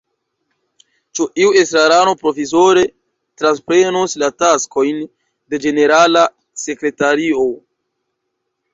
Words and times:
Ĉu 1.17 1.27
iu 1.43 1.51
estrarano 1.61 2.15
provizore 2.21 2.87
transprenos 3.43 4.19
la 4.25 4.33
taskojn 4.43 5.05
de 5.11 5.63
ĝenerala 5.69 6.27
sekretario? 6.67 7.51